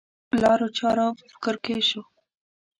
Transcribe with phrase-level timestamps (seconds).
[0.41, 2.01] لارو چارو په فکر کې شو.